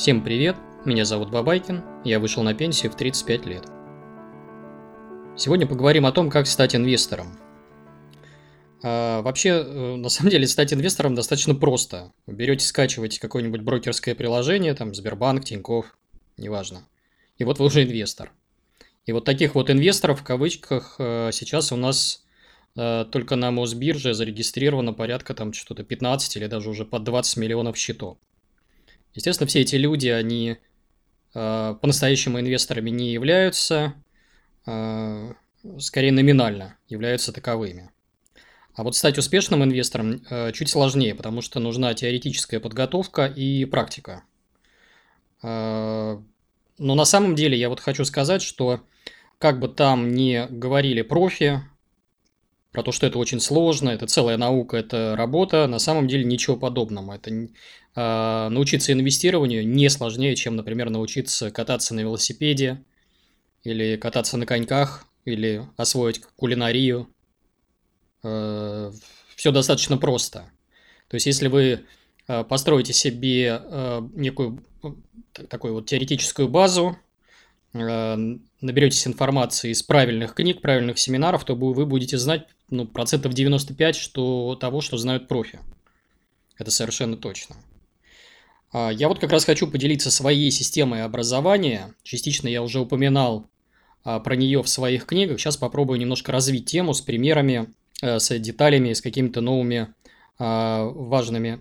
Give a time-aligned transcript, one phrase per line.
[0.00, 0.56] Всем привет,
[0.86, 3.64] меня зовут Бабайкин, я вышел на пенсию в 35 лет.
[5.36, 7.38] Сегодня поговорим о том, как стать инвестором.
[8.82, 12.14] А, вообще, э, на самом деле, стать инвестором достаточно просто.
[12.24, 15.94] Вы берете, скачиваете какое-нибудь брокерское приложение, там Сбербанк, Тинькофф,
[16.38, 16.88] неважно.
[17.36, 18.32] И вот вы уже инвестор.
[19.04, 22.24] И вот таких вот инвесторов, в кавычках, э, сейчас у нас
[22.74, 27.76] э, только на Мосбирже зарегистрировано порядка там что-то 15 или даже уже под 20 миллионов
[27.76, 28.16] счетов.
[29.14, 30.58] Естественно, все эти люди, они
[31.34, 33.94] э, по-настоящему инвесторами не являются,
[34.66, 35.32] э,
[35.78, 37.90] скорее номинально являются таковыми.
[38.74, 44.22] А вот стать успешным инвестором э, чуть сложнее, потому что нужна теоретическая подготовка и практика.
[45.42, 46.18] Э,
[46.78, 48.80] но на самом деле я вот хочу сказать, что
[49.38, 51.62] как бы там ни говорили профи,
[52.72, 56.56] про то, что это очень сложно, это целая наука, это работа, на самом деле ничего
[56.56, 57.14] подобного.
[57.14, 62.84] Это э, научиться инвестированию не сложнее, чем, например, научиться кататься на велосипеде,
[63.64, 67.08] или кататься на коньках, или освоить кулинарию.
[68.22, 68.92] Э,
[69.36, 70.50] все достаточно просто.
[71.08, 71.80] То есть, если вы
[72.28, 74.64] э, построите себе э, некую
[75.48, 76.96] такую вот теоретическую базу,
[77.72, 84.56] наберетесь информации из правильных книг, правильных семинаров, то вы будете знать ну, процентов 95 что,
[84.56, 85.60] того, что знают профи.
[86.58, 87.56] Это совершенно точно.
[88.72, 91.94] А, я вот как раз хочу поделиться своей системой образования.
[92.02, 93.46] Частично я уже упоминал
[94.04, 95.40] а, про нее в своих книгах.
[95.40, 99.94] Сейчас попробую немножко развить тему с примерами, э, с деталями, с какими-то новыми
[100.38, 101.60] а, важными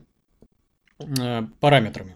[0.99, 2.16] э, параметрами.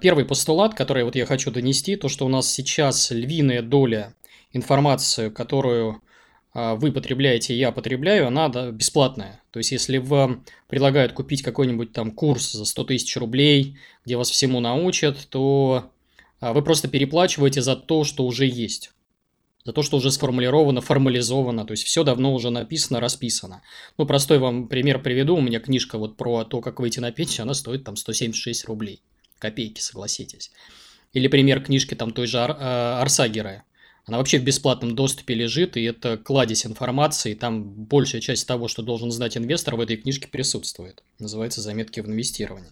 [0.00, 4.14] Первый постулат, который вот я хочу донести, то, что у нас сейчас львиная доля
[4.52, 6.00] информации, которую
[6.54, 9.42] а, вы потребляете, я потребляю, она да, бесплатная.
[9.50, 14.30] То есть, если вам предлагают купить какой-нибудь там курс за 100 тысяч рублей, где вас
[14.30, 15.90] всему научат, то
[16.40, 18.92] а, вы просто переплачиваете за то, что уже есть.
[19.64, 23.62] За то, что уже сформулировано, формализовано, то есть все давно уже написано, расписано.
[23.98, 25.36] Ну, простой вам пример приведу.
[25.36, 29.02] У меня книжка вот про то, как выйти на пенсию, она стоит там 176 рублей.
[29.44, 30.50] Копейки, согласитесь.
[31.12, 32.56] Или пример книжки там той же Ар-
[33.02, 33.64] Арсагера
[34.06, 38.82] она вообще в бесплатном доступе лежит, и это кладезь информации, там большая часть того, что
[38.82, 41.02] должен знать инвестор, в этой книжке присутствует.
[41.18, 42.70] Называется «Заметки в инвестировании».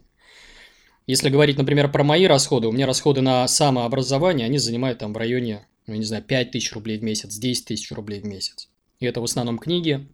[1.07, 5.17] Если говорить, например, про мои расходы, у меня расходы на самообразование, они занимают там в
[5.17, 8.69] районе, ну, не знаю, 5 тысяч рублей в месяц, 10 тысяч рублей в месяц.
[9.01, 10.07] И это в основном книги,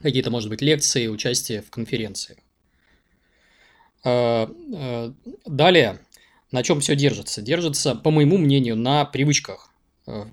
[0.00, 2.38] какие-то, может быть, лекции, участие в конференциях.
[4.06, 5.12] А, а,
[5.46, 5.98] далее,
[6.52, 7.42] на чем все держится?
[7.42, 9.70] Держится, по моему мнению, на привычках.
[10.06, 10.26] Э,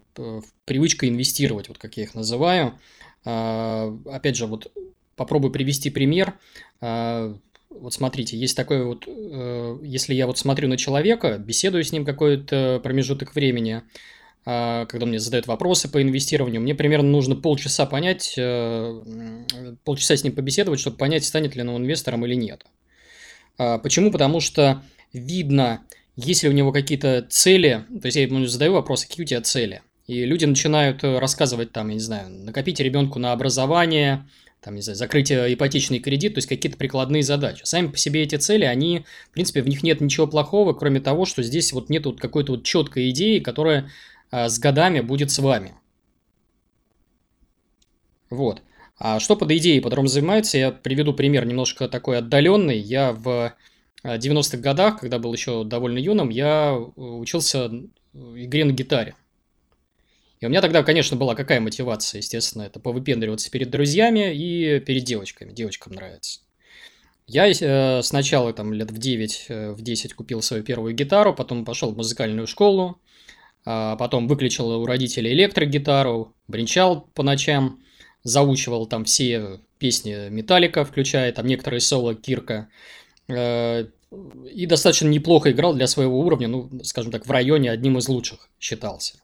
[0.65, 2.79] привычка инвестировать, вот как я их называю.
[3.25, 4.71] Опять же, вот
[5.15, 6.37] попробую привести пример.
[6.79, 12.05] Вот смотрите, есть такой вот, э, если я вот смотрю на человека, беседую с ним
[12.05, 13.81] какой-то промежуток времени,
[14.45, 19.01] когда мне задают вопросы по инвестированию, мне примерно нужно полчаса понять, э,
[19.85, 22.63] полчаса с ним побеседовать, чтобы понять, станет ли он инвестором или нет.
[23.57, 24.11] Почему?
[24.11, 24.83] Потому что
[25.13, 25.81] видно,
[26.15, 29.81] если у него какие-то цели, то есть я ему задаю вопрос, какие у тебя цели,
[30.07, 34.27] и люди начинают э, рассказывать там, я не знаю, накопить ребенку на образование,
[34.61, 37.61] там, не знаю, закрыть ипотечный кредит, то есть какие-то прикладные задачи.
[37.63, 41.25] Сами по себе эти цели, они, в принципе, в них нет ничего плохого, кроме того,
[41.25, 43.89] что здесь вот нет вот какой-то вот четкой идеи, которая
[44.31, 45.73] а, с годами будет с вами.
[48.29, 48.61] Вот.
[49.05, 52.77] А что под идеей подразумевается, я приведу пример немножко такой отдаленный.
[52.77, 53.53] Я в
[54.01, 57.69] 90-х годах, когда был еще довольно юным, я э, учился
[58.13, 59.15] игре на гитаре.
[60.39, 65.03] И у меня тогда, конечно, была какая мотивация, естественно, это повыпендриваться перед друзьями и перед
[65.03, 65.51] девочками.
[65.51, 66.39] Девочкам нравится.
[67.27, 71.65] Я э, сначала там лет в 9, э, в 10 купил свою первую гитару, потом
[71.65, 73.01] пошел в музыкальную школу,
[73.65, 77.83] а потом выключил у родителей электрогитару, бренчал по ночам,
[78.23, 82.69] заучивал там все песни Металлика, включая там некоторые соло Кирка.
[83.27, 83.85] Э,
[84.51, 88.49] и достаточно неплохо играл для своего уровня, ну, скажем так, в районе одним из лучших
[88.59, 89.15] считался.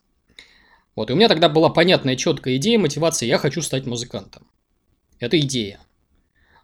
[0.96, 4.46] Вот, и у меня тогда была понятная, четкая идея, мотивация, я хочу стать музыкантом.
[5.20, 5.80] Это идея.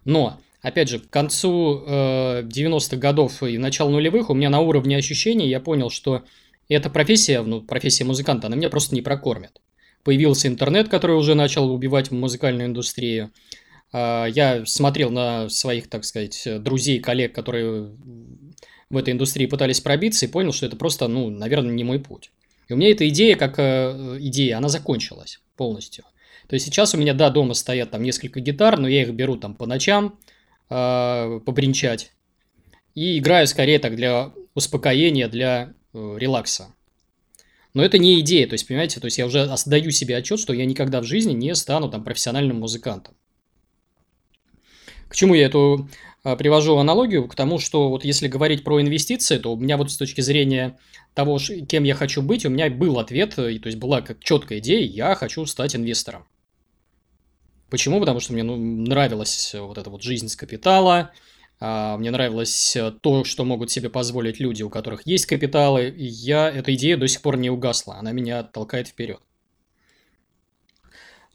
[0.03, 4.97] Но, опять же, к концу э, 90-х годов и начала нулевых у меня на уровне
[4.97, 6.23] ощущений я понял, что
[6.67, 9.61] эта профессия, ну, профессия музыканта, она меня просто не прокормит.
[10.03, 13.31] Появился интернет, который уже начал убивать музыкальную индустрию.
[13.91, 17.91] А, я смотрел на своих, так сказать, друзей, коллег, которые
[18.89, 22.31] в этой индустрии пытались пробиться, и понял, что это просто, ну, наверное, не мой путь.
[22.67, 26.03] И у меня эта идея, как э, идея, она закончилась полностью.
[26.47, 29.37] То есть сейчас у меня, да, дома стоят там несколько гитар, но я их беру
[29.37, 30.19] там по ночам,
[30.69, 32.11] э, побринчать.
[32.95, 36.73] И играю скорее так для успокоения, для э, релакса.
[37.77, 40.51] Но это не идея, то есть, понимаете, то есть я уже отдаю себе отчет, что
[40.51, 43.13] я никогда в жизни не стану там профессиональным музыкантом.
[45.07, 45.87] К чему я эту
[46.23, 47.27] а, привожу аналогию?
[47.27, 50.79] К тому, что вот если говорить про инвестиции, то у меня вот с точки зрения
[51.13, 51.37] того,
[51.69, 55.13] кем я хочу быть, у меня был ответ, то есть была как четкая идея, я
[55.13, 56.25] хочу стать инвестором.
[57.69, 57.99] Почему?
[57.99, 61.11] Потому что мне ну, нравилась вот эта вот жизнь с капитала,
[61.59, 66.49] мне нравилось э, то, что могут себе позволить люди, у которых есть капиталы, и я,
[66.49, 69.19] эта идея до сих пор не угасла, она меня толкает вперед.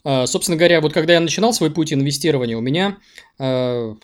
[0.04, 2.98] А, собственно говоря, вот когда я начинал свой путь инвестирования, у меня
[3.38, 3.96] а,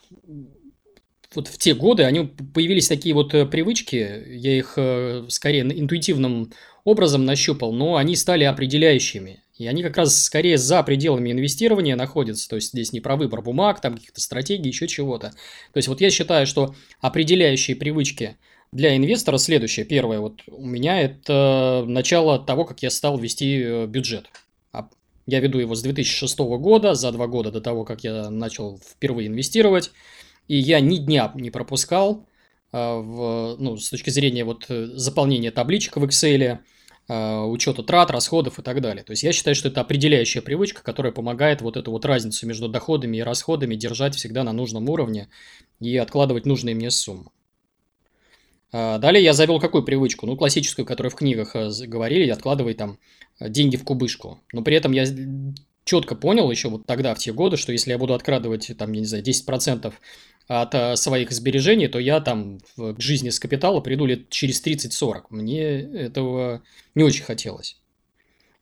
[1.35, 2.25] вот в те годы они
[2.55, 6.53] появились такие вот э, привычки, я их э, скорее интуитивным
[6.85, 9.43] образом нащупал, но они стали определяющими.
[9.59, 12.49] И они как раз скорее за пределами инвестирования находятся.
[12.49, 15.31] То есть здесь не про выбор бумаг, там каких-то стратегий, еще чего-то.
[15.73, 18.37] То есть вот я считаю, что определяющие привычки
[18.71, 19.85] для инвестора следующее.
[19.85, 24.27] Первое, вот у меня это начало того, как я стал вести э, бюджет.
[24.73, 24.89] А
[25.27, 29.27] я веду его с 2006 года, за два года до того, как я начал впервые
[29.27, 29.91] инвестировать.
[30.47, 32.27] И я ни дня не пропускал
[32.73, 36.59] а, в, ну, с точки зрения вот э, заполнения табличек в Excel,
[37.09, 39.03] учета трат, расходов и так далее.
[39.03, 42.69] То есть я считаю, что это определяющая привычка, которая помогает вот эту вот разницу между
[42.69, 45.29] доходами и расходами держать всегда на нужном уровне
[45.81, 47.31] и откладывать нужные мне суммы.
[48.71, 50.27] А, далее я завел какую привычку?
[50.27, 52.99] Ну, классическую, которую в книгах э, говорили, откладывай там
[53.41, 54.41] э, деньги в кубышку.
[54.53, 55.07] Но при этом я
[55.85, 59.01] четко понял еще вот тогда, в те годы, что если я буду откладывать там, я
[59.01, 59.93] не знаю, 10%
[60.49, 65.27] от э, своих сбережений, то я там к жизни с капитала приду лет через 30-40.
[65.31, 66.62] Мне этого
[66.95, 67.77] не очень хотелось.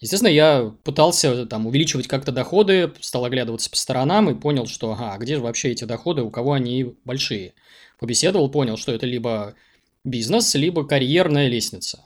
[0.00, 5.14] Естественно, я пытался там увеличивать как-то доходы, стал оглядываться по сторонам и понял, что ага,
[5.14, 7.54] а где же вообще эти доходы, у кого они большие.
[7.98, 9.54] Побеседовал, понял, что это либо
[10.04, 12.04] бизнес, либо карьерная лестница.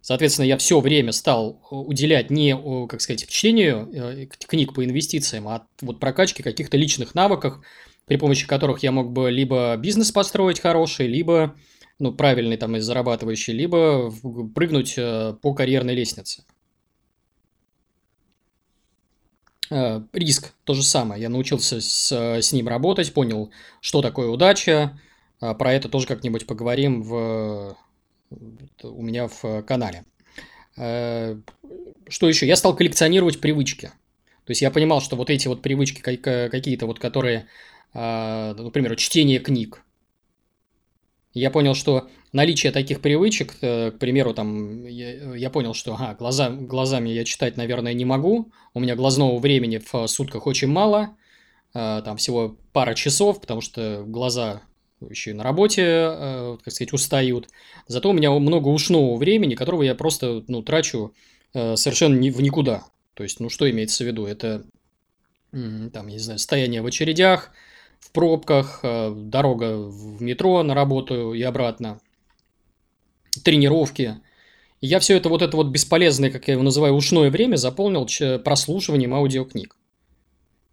[0.00, 2.56] Соответственно, я все время стал уделять не,
[2.88, 7.60] как сказать, чтению э, книг по инвестициям, а вот прокачке каких-то личных навыков,
[8.06, 11.56] при помощи которых я мог бы либо бизнес построить хороший, либо
[11.98, 14.12] ну, правильный там и зарабатывающий, либо
[14.54, 16.44] прыгнуть э, по карьерной лестнице.
[19.70, 21.20] Э, риск то же самое.
[21.20, 23.50] Я научился с, с ним работать, понял,
[23.80, 24.98] что такое удача.
[25.40, 27.76] Э, про это тоже как-нибудь поговорим в,
[28.82, 30.04] у меня в канале.
[30.76, 32.46] Что еще?
[32.46, 33.86] Я стал коллекционировать привычки.
[34.44, 37.48] То есть я понимал, что вот эти вот привычки какие-то вот, которые
[37.94, 39.82] например, чтение книг.
[41.36, 46.14] Я понял, что наличие таких привычек, э, к примеру, там, я, я понял, что ага,
[46.14, 51.14] глаза, глазами я читать, наверное, не могу, у меня глазного времени в сутках очень мало,
[51.74, 54.62] а, там всего пара часов, потому что глаза
[55.10, 57.50] еще и на работе, э, как сказать, устают.
[57.86, 61.14] Зато у меня много ушного времени, которого я просто, ну, трачу
[61.52, 62.84] э, совершенно в никуда.
[63.12, 64.24] То есть, ну, что имеется в виду?
[64.24, 64.64] Это,
[65.52, 67.52] там, не знаю, стояние в очередях,
[68.06, 72.00] в пробках, э, дорога в метро на работу и обратно,
[73.42, 74.20] тренировки.
[74.80, 78.06] Я все это вот это вот бесполезное, как я его называю, ушное время заполнил
[78.44, 79.76] прослушиванием аудиокниг.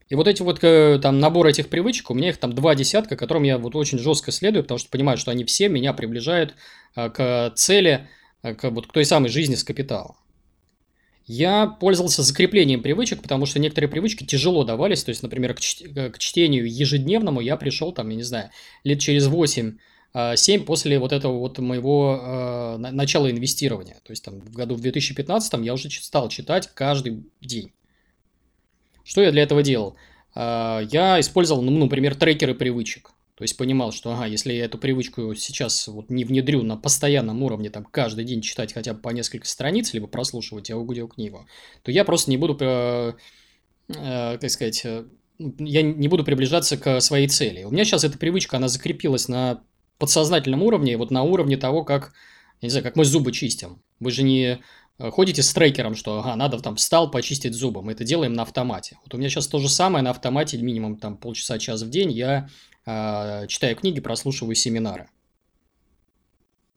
[0.09, 3.15] И вот эти вот э, там набор этих привычек, у меня их там два десятка,
[3.15, 6.53] которым я вот очень жестко следую, потому что понимаю, что они все меня приближают
[6.95, 8.07] э, к цели,
[8.43, 10.15] к, вот, к той самой жизни с капиталом.
[11.25, 15.03] Я пользовался закреплением привычек, потому что некоторые привычки тяжело давались.
[15.03, 18.49] То есть, например, к, чт- к чтению ежедневному я пришел, там, я не знаю,
[18.83, 19.77] лет через 8
[20.35, 23.95] 7 а, после вот этого вот моего э, начала инвестирования.
[24.03, 27.71] То есть там в году в 2015 я уже стал читать каждый день.
[29.03, 29.95] Что я для этого делал?
[30.35, 33.11] Э, я использовал, ну, например, трекеры привычек.
[33.35, 37.41] То есть понимал, что ага, если я эту привычку сейчас вот не внедрю на постоянном
[37.41, 41.47] уровне, там каждый день читать хотя бы по несколько страниц, либо прослушивать аудиокнигу,
[41.81, 43.13] то я просто не буду, э,
[43.89, 45.05] э, как сказать, э,
[45.39, 47.63] я не буду приближаться к своей цели.
[47.63, 49.63] У меня сейчас эта привычка, она закрепилась на
[49.97, 52.13] подсознательном уровне, вот на уровне того, как,
[52.61, 53.81] я не знаю, как мы зубы чистим.
[53.99, 54.59] Вы же не
[54.99, 57.81] э, ходите с трекером, что ага, надо там встал почистить зубы.
[57.81, 58.99] Мы это делаем на автомате.
[59.03, 62.11] Вот у меня сейчас то же самое на автомате, минимум там полчаса-час в день.
[62.11, 62.47] Я
[62.85, 65.07] читаю книги, прослушиваю семинары.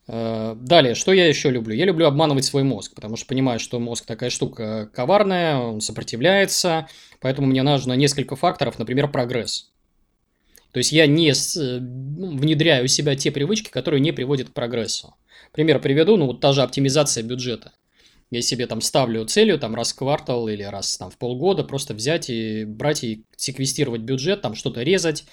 [0.08, 1.74] А, далее, что я еще люблю?
[1.74, 6.88] Я люблю обманывать свой мозг, потому что понимаю, что мозг такая штука коварная, он сопротивляется,
[7.20, 9.70] поэтому мне нужно несколько факторов, например, прогресс.
[10.72, 15.14] То есть я не ну, внедряю у себя те привычки, которые не приводят к прогрессу.
[15.52, 17.72] Пример приведу, ну вот та же оптимизация бюджета.
[18.30, 21.94] Я себе там ставлю целью там раз в квартал или раз там в полгода просто
[21.94, 25.24] взять и брать и секвестировать бюджет, там что-то резать,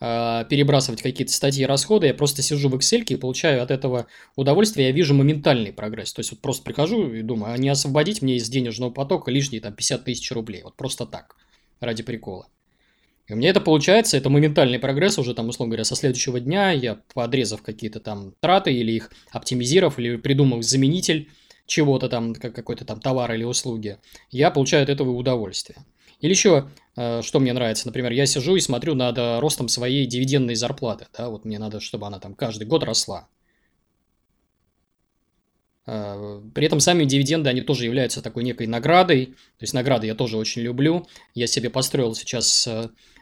[0.00, 4.92] перебрасывать какие-то статьи расходы, я просто сижу в Excel и получаю от этого удовольствие, я
[4.92, 6.12] вижу моментальный прогресс.
[6.12, 9.60] То есть вот просто прихожу и думаю, а не освободить мне из денежного потока лишние
[9.62, 11.36] там 50 тысяч рублей, вот просто так,
[11.80, 12.48] ради прикола.
[13.26, 16.72] И у меня это получается, это моментальный прогресс уже там, условно говоря, со следующего дня,
[16.72, 21.30] я подрезав какие-то там траты или их оптимизировав, или придумав заменитель
[21.66, 23.96] чего-то там, как какой-то там товар или услуги,
[24.30, 25.78] я получаю от этого удовольствие.
[26.20, 30.06] Или еще, э, что мне нравится, например, я сижу и смотрю над э, ростом своей
[30.06, 33.28] дивидендной зарплаты, да, вот мне надо, чтобы она там каждый год росла.
[35.86, 40.14] Э, при этом сами дивиденды, они тоже являются такой некой наградой, то есть награды я
[40.14, 41.06] тоже очень люблю.
[41.34, 42.68] Я себе построил сейчас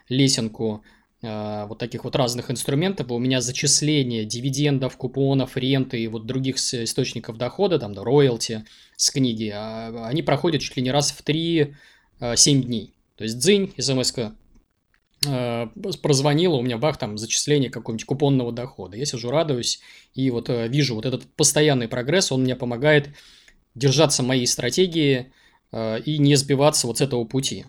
[0.09, 0.85] лесенку
[1.25, 3.09] вот таких вот разных инструментов.
[3.13, 8.65] У меня зачисление дивидендов, купонов, ренты и вот других источников дохода, там, да, роялти
[8.97, 11.75] с книги, а, они проходят чуть ли не раз в три
[12.37, 12.95] 7 э, дней.
[13.17, 14.15] То есть дзынь, смс
[15.27, 15.67] э,
[16.03, 18.97] прозвонила, у меня бах, там, зачисление какого-нибудь купонного дохода.
[18.97, 19.81] Я сижу, радуюсь,
[20.15, 23.11] и вот э, вижу вот этот постоянный прогресс, он мне помогает
[23.75, 25.33] держаться моей стратегии
[26.05, 27.65] и не сбиваться вот с этого пути.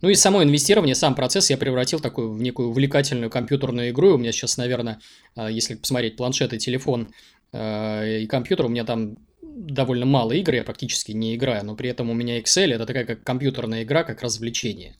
[0.00, 4.14] Ну и само инвестирование, сам процесс я превратил такую в некую увлекательную компьютерную игру.
[4.14, 5.00] У меня сейчас, наверное,
[5.36, 7.08] если посмотреть планшет и телефон
[7.52, 9.18] и компьютер, у меня там
[9.58, 13.04] довольно мало игр, я практически не играю, но при этом у меня Excel это такая
[13.04, 14.96] как компьютерная игра, как развлечение.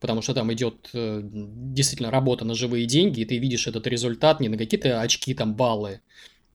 [0.00, 4.40] Потому что там идет э, действительно работа на живые деньги, и ты видишь этот результат
[4.40, 6.00] не на какие-то очки, там, баллы,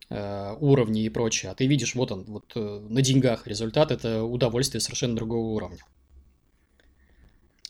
[0.09, 4.23] э, уровни и прочее, а ты видишь, вот он, вот э, на деньгах результат, это
[4.23, 5.83] удовольствие совершенно другого уровня.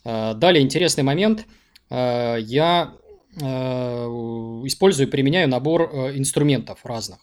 [0.06, 1.46] Э, далее интересный момент.
[1.90, 2.96] Э, я
[3.36, 7.18] использую, применяю набор э, инструментов разных.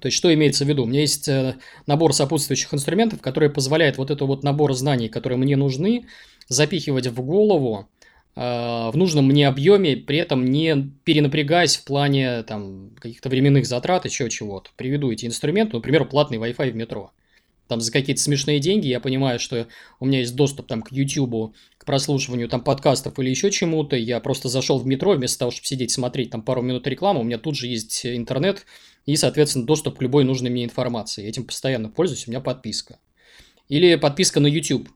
[0.00, 0.84] То есть, что имеется в виду?
[0.84, 5.38] У меня есть э, набор сопутствующих инструментов, который позволяет вот этот вот набор знаний, которые
[5.38, 6.06] мне нужны,
[6.48, 7.88] запихивать в голову
[8.34, 14.04] э, в нужном мне объеме, при этом не перенапрягаясь в плане там, каких-то временных затрат,
[14.04, 14.70] еще чего-то.
[14.76, 17.12] Приведу эти инструменты, например, платный Wi-Fi в метро.
[17.68, 19.66] Там за какие-то смешные деньги я понимаю, что
[19.98, 23.96] у меня есть доступ там к YouTube, к прослушиванию там подкастов или еще чему-то.
[23.96, 27.24] Я просто зашел в метро, вместо того, чтобы сидеть смотреть там пару минут рекламы, у
[27.24, 28.66] меня тут же есть интернет,
[29.06, 31.22] и, соответственно, доступ к любой нужной мне информации.
[31.22, 32.98] Я этим постоянно пользуюсь, у меня подписка.
[33.68, 34.88] Или подписка на YouTube.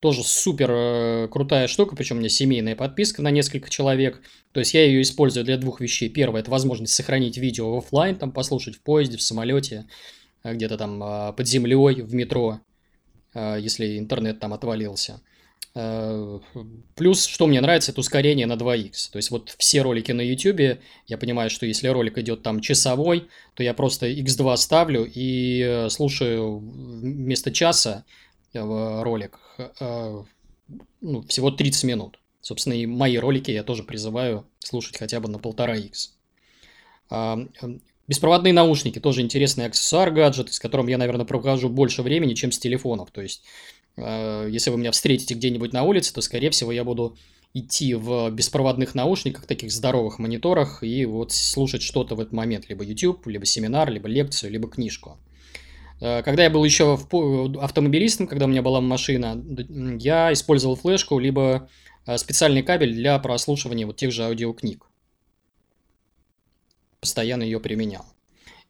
[0.00, 4.22] Тоже супер э, крутая штука, причем у меня семейная подписка на несколько человек.
[4.52, 6.08] То есть я ее использую для двух вещей.
[6.08, 9.86] Первое– это возможность сохранить видео в офлайн, там послушать в поезде, в самолете,
[10.42, 12.60] э, где-то там э, под землей, в метро,
[13.32, 15.20] если интернет там отвалился.
[15.74, 16.40] Э,
[16.96, 19.10] плюс, что мне нравится, это ускорение на 2х.
[19.12, 23.28] То есть вот все ролики на YouTube, я понимаю, что если ролик идет там часовой,
[23.54, 28.04] то я просто x2 ставлю и э, слушаю вместо часа
[28.52, 29.38] э, ролик
[31.00, 32.18] ну, всего 30 минут.
[32.40, 36.10] Собственно, и мои ролики я тоже призываю слушать хотя бы на 1,5х.
[38.08, 42.58] Беспроводные наушники тоже интересный аксессуар, гаджет, с которым я, наверное, провожу больше времени, чем с
[42.58, 43.12] телефонов.
[43.12, 43.44] То есть
[43.96, 47.16] если вы меня встретите где-нибудь на улице, то, скорее всего, я буду
[47.52, 52.84] идти в беспроводных наушниках, таких здоровых мониторах, и вот слушать что-то в этот момент, либо
[52.84, 55.18] YouTube, либо семинар, либо лекцию, либо книжку.
[56.00, 56.94] Э, когда я был еще
[57.60, 59.42] автомобилистом, когда у меня была машина,
[59.98, 61.68] я использовал флешку, либо
[62.06, 64.86] э, специальный кабель для прослушивания вот тех же аудиокниг.
[67.00, 68.04] Постоянно ее применял.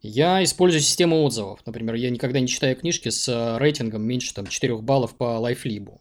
[0.02, 1.60] Я использую систему отзывов.
[1.66, 6.00] Например, я никогда не читаю книжки с э, рейтингом меньше там, 4 баллов по лайфлибу.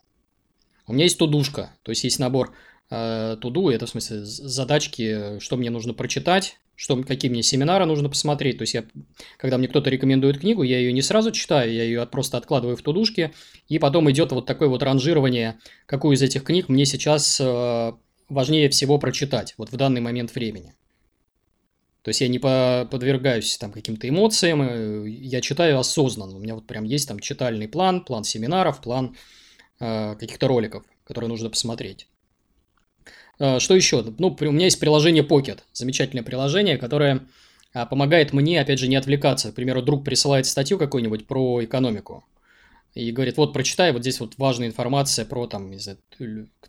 [0.87, 2.53] У меня есть тудушка, то есть есть набор
[2.89, 8.07] э, туду, это в смысле задачки, что мне нужно прочитать, что, какие мне семинары нужно
[8.07, 8.57] посмотреть.
[8.57, 8.85] То есть я,
[9.37, 12.81] когда мне кто-то рекомендует книгу, я ее не сразу читаю, я ее просто откладываю в
[12.81, 13.33] тудушки,
[13.67, 17.91] и потом идет вот такое вот ранжирование, какую из этих книг мне сейчас э,
[18.29, 20.73] важнее всего прочитать, вот в данный момент времени.
[22.01, 26.37] То есть я не подвергаюсь там каким-то эмоциям, я читаю осознанно.
[26.37, 29.15] У меня вот прям есть там читальный план, план семинаров, план
[29.79, 32.07] э, каких-то роликов, которые нужно посмотреть.
[33.37, 34.01] Э, что еще?
[34.17, 37.27] Ну, у меня есть приложение Pocket, замечательное приложение, которое
[37.73, 39.51] э, помогает мне, опять же, не отвлекаться.
[39.51, 42.23] К примеру, друг присылает статью какую-нибудь про экономику
[42.93, 45.99] и говорит, вот прочитай, вот здесь вот важная информация про там, не знаю,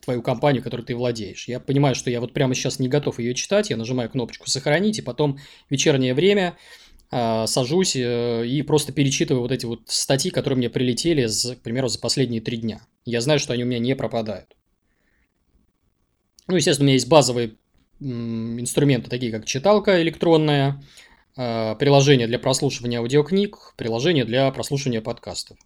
[0.01, 1.49] твою компанию, которой ты владеешь.
[1.49, 4.99] Я понимаю, что я вот прямо сейчас не готов ее читать, я нажимаю кнопочку «Сохранить»,
[4.99, 5.39] и потом
[5.71, 6.57] вечернее время
[7.11, 11.63] э, сажусь э, и просто перечитываю вот эти вот статьи, которые мне прилетели, за, к
[11.63, 12.83] примеру, за последние три дня.
[13.05, 14.57] Я знаю, что они у меня не пропадают.
[16.49, 17.55] Ну, естественно, у меня есть базовые
[18.01, 20.83] инструменты, такие как читалка электронная,
[21.37, 25.57] э, приложение для прослушивания аудиокниг, приложение для прослушивания подкастов.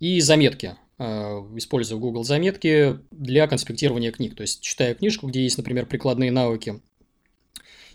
[0.00, 0.76] И заметки.
[0.98, 4.34] использую Google заметки для конспектирования книг.
[4.34, 6.80] То есть читаю книжку, где есть, например, прикладные навыки.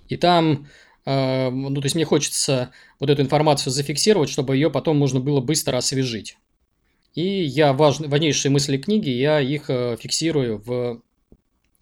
[0.10, 0.68] И там,
[1.06, 5.78] ну, то есть мне хочется вот эту информацию зафиксировать, чтобы ее потом можно было быстро
[5.78, 6.38] освежить.
[7.14, 11.02] И я важ, важнейшие мысли книги, я их фиксирую в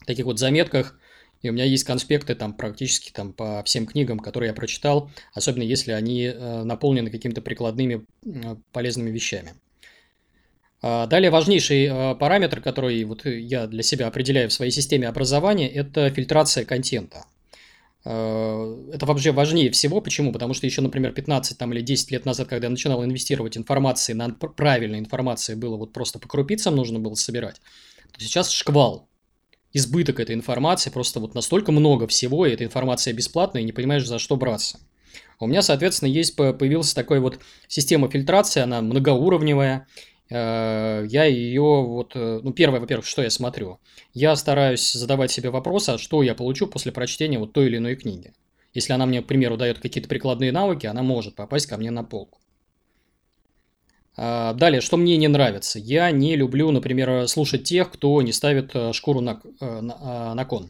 [0.06, 1.00] таких вот заметках,
[1.42, 5.64] и у меня есть конспекты там практически там по всем книгам, которые я прочитал, особенно
[5.64, 9.54] если они э, наполнены какими-то прикладными э, полезными вещами.
[10.82, 15.70] А далее важнейший э, параметр, который вот я для себя определяю в своей системе образования,
[15.70, 17.26] это фильтрация контента.
[18.04, 20.02] Это вообще важнее всего.
[20.02, 20.34] Почему?
[20.34, 24.14] Потому что еще, например, 15 там, или 10 лет назад, когда я начинал инвестировать информации,
[24.14, 27.62] на правильной информации было вот просто по крупицам нужно было собирать,
[28.18, 29.08] сейчас шквал
[29.74, 34.06] избыток этой информации, просто вот настолько много всего, и эта информация бесплатная, и не понимаешь,
[34.06, 34.80] за что браться.
[35.40, 39.88] У меня, соответственно, есть появилась такая вот система фильтрации, она многоуровневая.
[40.32, 43.80] Э, я ее вот, э, ну, первое, во-первых, что я смотрю?
[44.14, 47.96] Я стараюсь задавать себе вопрос, а что я получу после прочтения вот той или иной
[47.96, 48.34] книги.
[48.74, 52.06] Если она мне, к примеру, дает какие-то прикладные навыки, она может попасть ко мне на
[52.06, 52.40] полку.
[54.16, 55.80] А, далее, что мне не нравится.
[55.80, 60.46] Я не люблю, например, слушать тех, кто не ставит э, шкуру на, на, а, на
[60.46, 60.70] кон.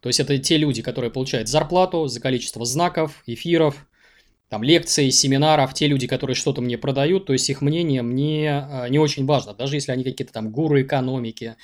[0.00, 3.88] То есть это те люди, которые получают зарплату за количество знаков, эфиров,
[4.48, 8.88] там, лекций, семинаров, те люди, которые что-то мне продают, то есть их мнение мне э,
[8.88, 11.56] не очень важно, даже если они какие-то там гуру экономики,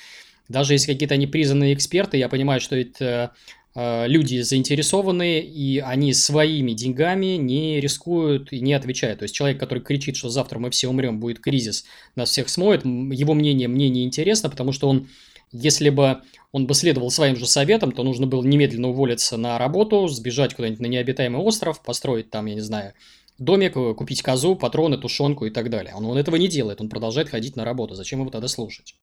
[0.48, 3.32] даже если какие-то они признанные эксперты, я понимаю, что это
[3.74, 9.20] Э, люди заинтересованные, и они своими деньгами не рискуют и не отвечают.
[9.20, 12.84] То есть человек, который кричит, что завтра мы все умрем, будет кризис, нас всех смоет,
[12.84, 15.08] его мнение мне не интересно, потому что он,
[15.52, 20.09] если бы он бы следовал своим же советам, то нужно было немедленно уволиться на работу,
[20.09, 22.94] сбежать куда-нибудь на необитаемый остров, построить там, я не знаю,
[23.38, 25.94] домик, купить козу, патроны, тушенку и так далее.
[25.94, 27.94] Он, он этого не делает, он продолжает ходить на работу.
[27.94, 28.94] Зачем его тогда слушать?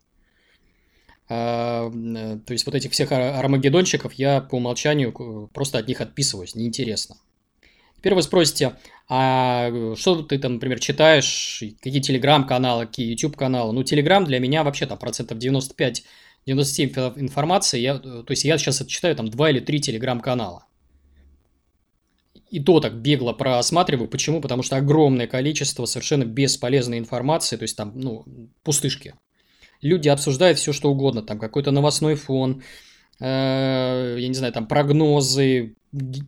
[1.27, 6.56] А, э, то есть вот этих всех армагеддонщиков я по умолчанию просто от них отписываюсь,
[6.56, 7.18] неинтересно.
[7.98, 8.77] Теперь вы спросите,
[9.10, 13.73] а что ты там, например, читаешь, какие телеграм-каналы, какие YouTube-каналы?
[13.73, 15.38] Ну, телеграм для меня вообще там процентов
[16.47, 20.65] 95-97 информации, я, то есть я сейчас читаю там 2 или 3 телеграм-канала.
[22.49, 24.10] И то так бегло просматриваю.
[24.10, 24.41] Почему?
[24.41, 28.25] Потому что огромное количество совершенно бесполезной информации, то есть там, ну,
[28.63, 29.13] пустышки
[29.82, 32.63] люди обсуждают все, что угодно, там какой-то новостной фон,
[33.19, 35.75] э, я не знаю, там прогнозы,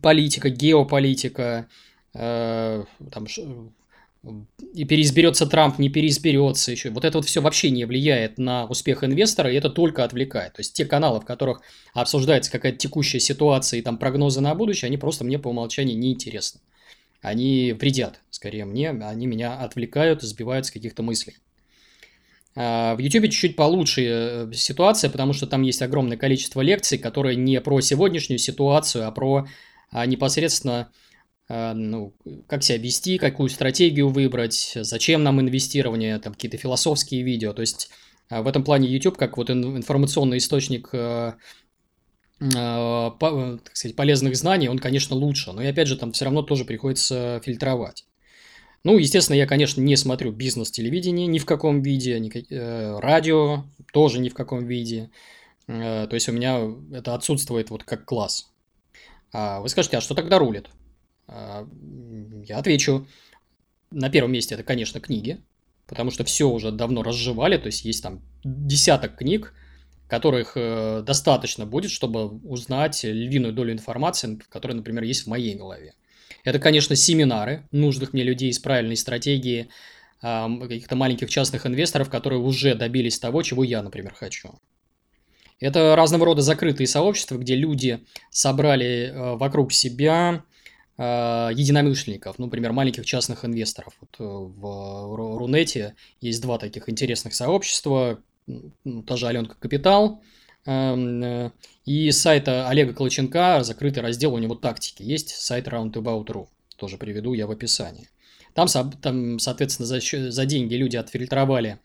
[0.00, 1.68] политика, геополитика,
[2.14, 3.26] э, там,
[4.72, 6.90] и переизберется Трамп, не переизберется еще.
[6.90, 10.54] Вот это вот все вообще не влияет на успех инвестора, и это только отвлекает.
[10.54, 14.86] То есть те каналы, в которых обсуждается какая-то текущая ситуация и там прогнозы на будущее,
[14.86, 16.60] они просто мне по умолчанию не интересны.
[17.20, 21.36] Они вредят, скорее мне, они меня отвлекают, сбивают с каких-то мыслей.
[22.54, 27.36] А, в YouTube чуть-чуть получше э, ситуация, потому что там есть огромное количество лекций, которые
[27.36, 29.46] не про сегодняшнюю ситуацию, а про
[29.90, 30.90] а, непосредственно
[31.74, 32.14] ну,
[32.46, 37.52] как себя вести, какую стратегию выбрать, зачем нам инвестирование, там какие-то философские видео.
[37.52, 37.90] То есть
[38.30, 41.32] в этом плане YouTube как вот информационный источник э,
[42.40, 45.52] так сказать, полезных знаний, он, конечно, лучше.
[45.52, 48.04] Но и опять же, там все равно тоже приходится фильтровать.
[48.84, 54.18] Ну, естественно, я, конечно, не смотрю бизнес-телевидение ни в каком виде, ни, э, радио тоже
[54.18, 55.10] ни в каком виде.
[55.68, 58.50] Э, то есть у меня это отсутствует вот как класс.
[59.32, 60.68] А вы скажете, а что тогда рулит?
[61.32, 61.66] А,
[62.46, 63.06] я отвечу.
[63.90, 65.40] На первом месте это, конечно, книги,
[65.86, 69.54] потому что все уже давно разжевали, то есть есть там десяток книг,
[70.08, 75.94] которых э, достаточно будет, чтобы узнать львиную долю информации, которая, например, есть в моей голове.
[76.44, 79.68] Это, конечно, семинары нужных мне людей с правильной стратегией,
[80.22, 84.54] каких-то маленьких частных инвесторов, которые уже добились того, чего я, например, хочу.
[85.58, 90.44] Это разного рода закрытые сообщества, где люди собрали э, вокруг себя
[91.04, 93.94] единомышленников, ну, например, маленьких частных инвесторов.
[94.00, 100.22] Вот э, в Рунете есть два таких интересных сообщества, ну, та же Аленка Капитал
[100.64, 101.50] Эм, э,
[101.84, 105.02] и сайта Олега Колченка закрытый раздел у него тактики.
[105.02, 106.48] Есть сайт roundabout.ru.
[106.76, 108.08] Тоже приведу я в описании.
[108.54, 108.68] Там,
[109.00, 111.80] там соответственно, за, за деньги люди отфильтровали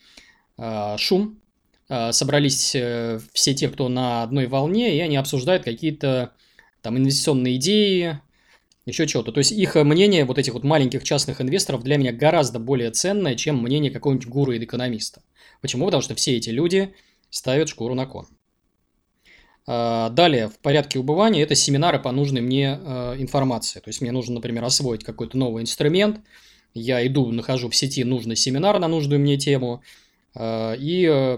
[0.57, 1.39] э, шум.
[1.89, 6.33] Э, собрались э, все те, кто на одной волне, и они обсуждают какие-то
[6.83, 8.21] там инвестиционные идеи,
[8.87, 9.31] еще чего-то.
[9.31, 13.35] То есть их мнение вот этих вот маленьких частных инвесторов для меня гораздо более ценное,
[13.35, 15.21] чем мнение какого-нибудь гуру или экономиста.
[15.61, 15.85] Почему?
[15.85, 16.95] Потому что все эти люди
[17.29, 18.27] ставят шкуру на кон.
[19.67, 23.81] А, далее, в порядке убывания, это семинары по нужной мне а, информации.
[23.81, 26.21] То есть мне нужно, например, освоить какой-то новый инструмент.
[26.73, 29.83] Я иду, нахожу в сети нужный семинар на нужную мне тему.
[30.39, 31.37] И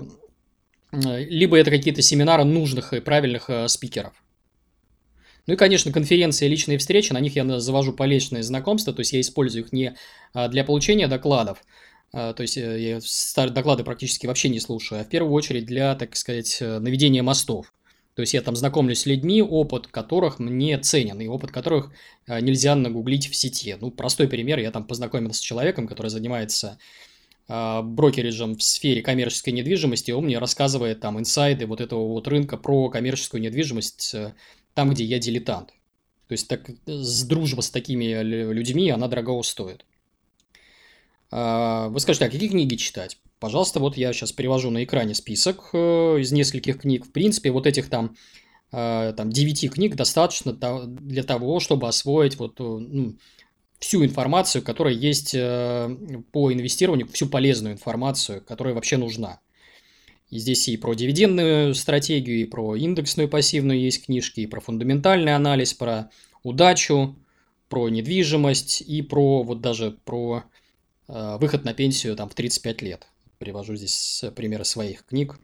[0.92, 4.14] либо это какие-то семинары нужных и правильных спикеров.
[5.48, 9.14] Ну и, конечно, конференции личные встречи, на них я завожу по личные знакомства, то есть
[9.14, 9.96] я использую их не
[10.34, 11.64] для получения докладов,
[12.12, 13.00] то есть я
[13.48, 17.72] доклады практически вообще не слушаю, а в первую очередь для, так сказать, наведения мостов.
[18.20, 21.94] То есть я там знакомлюсь с людьми, опыт которых мне ценен, и опыт которых
[22.28, 23.78] э, нельзя нагуглить в сети.
[23.80, 26.80] Ну, простой пример, я там познакомился с человеком, который занимается
[27.48, 32.58] э, брокериджем в сфере коммерческой недвижимости, он мне рассказывает там инсайды вот этого вот рынка
[32.58, 34.34] про коммерческую недвижимость э,
[34.80, 35.74] там, где я дилетант.
[36.30, 39.84] То есть так, с дружба с такими людьми, она дорого стоит.
[41.32, 43.18] Вы скажете, а какие книги читать?
[43.42, 47.08] Пожалуйста, вот я сейчас привожу на экране список э, из нескольких книг.
[47.08, 48.16] В принципе, вот этих там,
[48.72, 53.16] э, там 9 книг достаточно для того, чтобы освоить вот, э, ну,
[53.80, 59.42] всю информацию, которая есть по инвестированию, всю полезную информацию, которая вообще нужна.
[60.30, 65.36] И здесь и про дивидендную стратегию, и про индексную пассивную есть книжки, и про фундаментальный
[65.36, 66.12] анализ, про
[66.44, 67.16] удачу,
[67.68, 70.44] про недвижимость и про вот даже про
[71.08, 73.08] выход на пенсию там в 35 лет.
[73.40, 75.40] Привожу здесь примеры своих книг,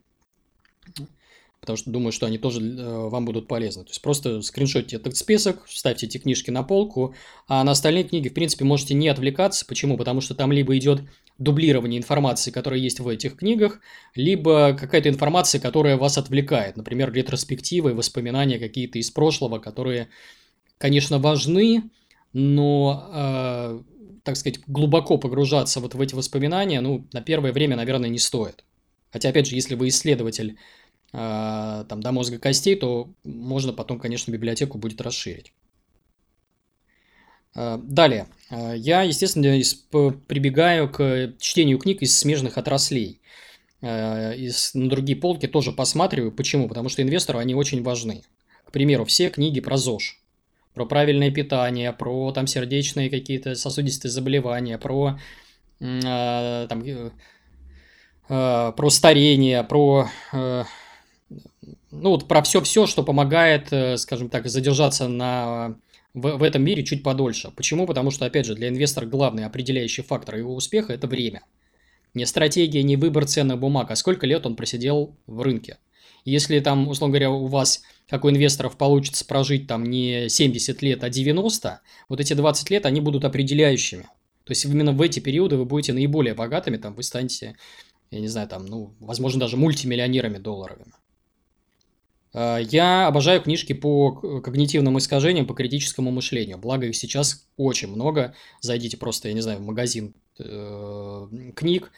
[1.65, 3.84] потому что думаю, что они тоже э, вам будут полезны.
[3.84, 7.15] То есть просто скриншотите этот список, ставьте эти книжки на полку,
[7.47, 9.65] а на остальные книги, в принципе, можете не отвлекаться.
[9.65, 9.97] Почему?
[9.97, 11.01] Потому что там либо идет
[11.38, 13.82] дублирование информации, которая есть в этих книгах,
[14.15, 16.78] либо какая-то информация, которая вас отвлекает.
[16.78, 20.10] Например, ретроспективы, воспоминания какие-то из прошлого, которые,
[20.78, 21.84] конечно, важны,
[22.32, 23.80] но э,
[24.23, 28.63] так сказать, глубоко погружаться вот в эти воспоминания, ну, на первое время, наверное, не стоит.
[29.12, 30.58] Хотя, опять же, если вы исследователь
[31.15, 35.54] там, до мозга костей, то можно потом, конечно, библиотеку будет расширить.
[37.56, 38.28] Э, далее.
[38.49, 39.45] Э, я, естественно,
[40.28, 43.21] прибегаю к чтению книг из смежных отраслей.
[43.82, 46.32] Из, на другие полки тоже посматриваю.
[46.32, 46.67] Почему?
[46.67, 48.23] Потому что инвестору они очень важны.
[48.65, 50.19] К примеру, все книги про ЗОЖ
[50.73, 55.17] про правильное питание, про там сердечные какие-то сосудистые заболевания, про
[55.80, 56.84] там,
[58.30, 60.63] э, про старение, про э,
[62.01, 65.75] ну вот про все-все, что помогает, э, скажем так, задержаться на
[66.13, 67.51] в, в этом мире чуть подольше.
[67.55, 67.86] Почему?
[67.86, 71.43] Потому что, опять же, для инвестора главный определяющий фактор его успеха– это время.
[72.13, 75.77] Не стратегия, не выбор ценных бумаг, а сколько лет он просидел в рынке.
[76.23, 81.03] Если там, условно говоря, у вас как у инвесторов получится прожить там не 70 лет,
[81.03, 84.03] а 90, вот эти 20 лет, они будут определяющими.
[84.43, 87.58] То есть именно в эти периоды вы будете наиболее богатыми, там вы станете,
[88.12, 90.93] я не знаю, там, ну, возможно, даже мультимиллионерами долларовыми.
[92.36, 96.58] А, я обожаю книжки по когнитивным искажениям, по критическому мышлению.
[96.58, 98.36] Благо их сейчас очень много.
[98.62, 101.91] Зайдите просто, я не знаю, в магазин э, книг,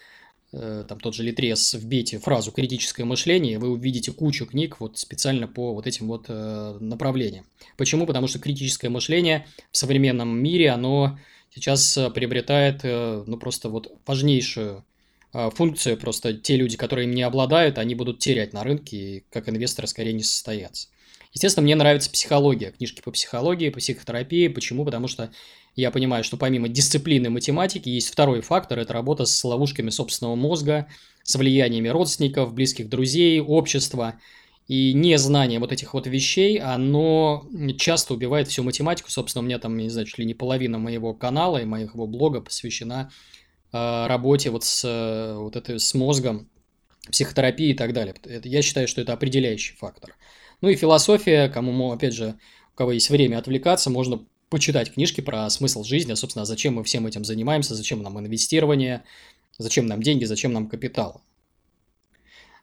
[0.54, 4.98] Э, там тот же Литрес, вбейте фразу «критическое мышление», и вы увидите кучу книг вот
[4.98, 7.46] специально по вот этим вот э, направлениям.
[7.76, 8.06] Почему?
[8.06, 11.20] Потому что критическое мышление в современном мире, оно
[11.54, 14.86] сейчас э, приобретает, ну, просто вот важнейшую
[15.34, 19.50] функцию, просто те люди, которые им не обладают, они будут терять на рынке, и как
[19.50, 20.88] инвесторы скорее не состоятся.
[21.34, 24.48] Естественно, мне нравится психология, книжки по психологии, по психотерапии.
[24.48, 24.86] Почему?
[24.86, 25.32] Потому что
[25.76, 30.88] я понимаю, что помимо дисциплины математики есть второй фактор– это работа с ловушками собственного мозга,
[31.24, 34.16] с влияниями родственников, близких друзей, общества.
[34.68, 39.12] И незнание вот этих вот вещей, оно часто убивает всю математику.
[39.12, 42.42] Собственно, у меня там, не знаю, чуть ли не половина моего канала и моего блога
[42.42, 43.12] посвящена
[43.72, 46.50] работе вот с, э, вот этой, с мозгом,
[47.12, 48.16] психотерапии и так далее.
[48.24, 50.16] Это, я считаю, что это определяющий фактор.
[50.62, 52.38] Ну и философия, кому, опять же,
[52.74, 56.84] у кого есть время отвлекаться, можно почитать книжки про смысл жизни, а, собственно, зачем мы
[56.84, 59.04] всем этим занимаемся, зачем нам инвестирование,
[59.58, 61.22] зачем нам деньги, зачем нам капитал.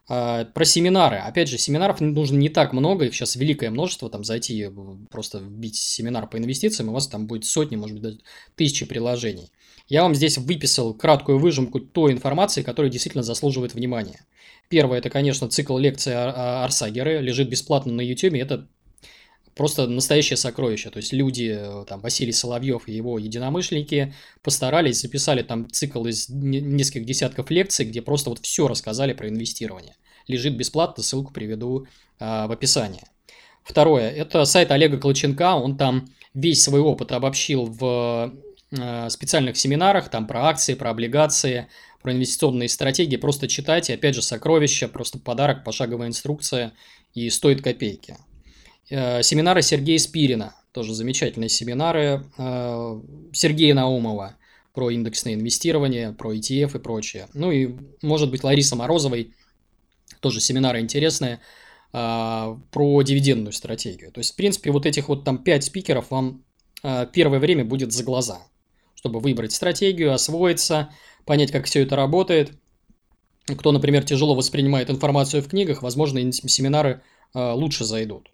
[0.07, 1.17] А, про семинары.
[1.17, 4.71] Опять же, семинаров нужно не так много, их сейчас великое множество, там зайти,
[5.11, 8.19] просто вбить семинар по инвестициям, у вас там будет сотни, может быть, даже
[8.55, 9.51] тысячи приложений.
[9.87, 14.25] Я вам здесь выписал краткую выжимку той информации, которая действительно заслуживает внимания.
[14.69, 18.67] Первое, это, конечно, цикл лекций Арсагеры, лежит бесплатно на YouTube, это
[19.55, 20.91] просто настоящее сокровище.
[20.91, 26.29] То есть люди, э, там, Василий Соловьев и его единомышленники постарались, записали там цикл из
[26.29, 29.97] нескольких десятков лекций, где просто вот все рассказали про инвестирование.
[30.27, 31.87] Лежит бесплатно, ссылку приведу
[32.19, 33.03] а, в описании.
[33.63, 38.33] Второе, это сайт Олега Клоченка, он там весь свой опыт обобщил в
[39.09, 41.69] специальных семинарах, там про акции, про облигации,
[42.05, 46.75] про инвестиционные стратегии, просто читайте, опять же, сокровища, просто подарок, пошаговая инструкция,
[47.15, 48.19] и стоит копейки.
[48.91, 52.27] Э, семинары Сергея Спирина, тоже замечательные семинары.
[52.37, 53.01] Э,
[53.33, 54.37] Сергея Наумова,
[54.75, 57.29] про индексное инвестирование, про ETF и прочее.
[57.33, 59.33] Ну и, может быть, Лариса Морозовой,
[60.21, 61.41] тоже семинары интересные,
[61.93, 64.11] про дивидендную стратегию.
[64.11, 66.43] То есть, в принципе, вот этих вот там 5 спикеров вам
[67.13, 68.41] первое время будет за глаза,
[69.05, 70.89] чтобы выбрать стратегию, освоиться,
[71.27, 72.53] понять, как все это работает.
[73.45, 77.03] Кто, например, тяжело воспринимает информацию в книгах, возможно, семинары
[77.35, 78.31] а, лучше зайдут.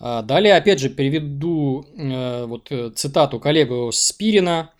[0.00, 4.72] Далее, опять же, переведу э, вот э, цитату коллегу Спирина,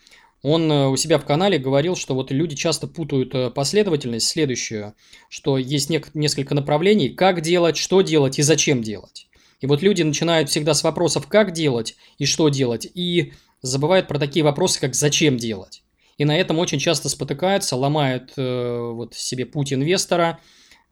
[0.43, 4.95] он э, у себя в канале говорил, что вот люди часто путают последовательность следующую,
[5.29, 9.29] что есть несколько направлений, как делать, что делать и зачем делать.
[9.61, 14.19] И вот люди начинают всегда с вопросов, как делать и что делать, и забывают про
[14.19, 15.83] такие вопросы, как зачем делать.
[16.19, 20.39] И на этом очень часто спотыкаются, ломают э, вот себе путь инвестора,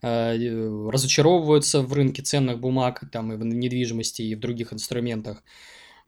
[0.01, 0.35] э,
[0.89, 5.43] разочаровываются в рынке ценных бумаг, там и в недвижимости, и в других инструментах.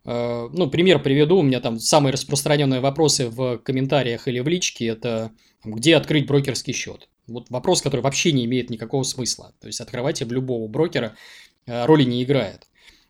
[0.06, 1.38] Э, ну, пример приведу.
[1.38, 5.32] У меня там самые распространенные вопросы в комментариях или в личке– это
[5.64, 7.08] где открыть брокерский счет.
[7.28, 9.54] Вот вопрос, который вообще не имеет никакого смысла.
[9.62, 11.16] То есть, открывайте в любого брокера,
[11.66, 12.68] э, роли не играет.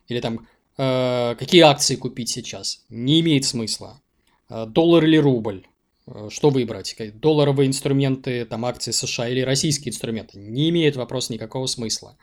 [0.08, 2.84] Или там, какие акции купить сейчас?
[2.88, 4.00] Не имеет смысла.
[4.48, 5.66] Доллар или рубль?
[6.28, 6.96] Что выбрать?
[7.14, 10.38] Долларовые инструменты, там акции США или российские инструменты?
[10.38, 12.16] Не имеет вопрос никакого смысла.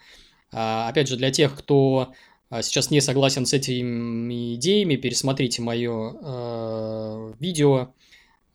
[0.51, 2.13] А, опять же, для тех, кто
[2.51, 7.93] а сейчас не согласен с этими идеями, пересмотрите мое э, видео.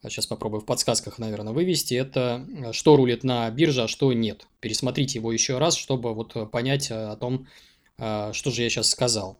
[0.02, 1.94] Сейчас попробую в подсказках, наверное, вывести.
[1.94, 4.48] Это э, что рулит на бирже, а что нет.
[4.60, 7.46] Пересмотрите его еще раз, чтобы вот понять о том,
[7.96, 9.38] э, что же я сейчас сказал.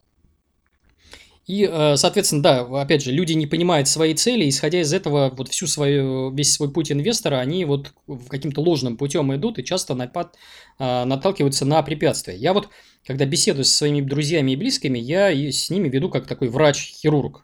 [1.47, 5.49] И, э, соответственно, да, опять же, люди не понимают свои цели, исходя из этого, вот
[5.49, 7.93] всю свою, весь свой путь инвестора, они вот
[8.29, 10.35] каким-то ложным путем идут и часто напад,
[10.81, 12.35] э, наталкиваются на препятствия.
[12.35, 12.69] Я вот,
[13.07, 17.43] когда беседую со своими друзьями и близкими, я с ними веду как такой врач-хирург.